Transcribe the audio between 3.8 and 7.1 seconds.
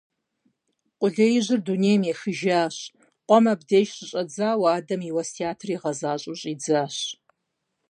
щыщӀэдзауэ адэм и уэсятыр игъэзащӀэу щӀидзащ.